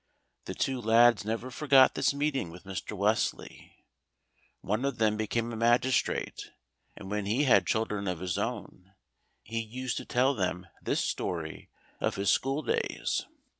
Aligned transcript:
The 0.45 0.55
two 0.55 0.81
lads 0.81 1.25
never 1.25 1.51
forgot 1.51 1.93
this 1.93 2.11
meeting 2.11 2.49
with 2.49 2.63
Mr. 2.63 2.97
Wesley. 2.97 3.85
One 4.61 4.83
of 4.83 4.97
them 4.97 5.15
became 5.15 5.53
a 5.53 5.55
magistrate, 5.55 6.49
and 6.97 7.11
when 7.11 7.27
he 7.27 7.43
had 7.43 7.67
children 7.67 8.07
of 8.07 8.19
his 8.19 8.35
own 8.35 8.95
he 9.43 9.59
used 9.59 9.97
to 9.97 10.05
tell 10.05 10.33
them 10.33 10.65
this 10.81 11.03
story 11.03 11.69
of 11.99 12.15
his 12.15 12.31
school 12.31 12.63
days. 12.63 13.27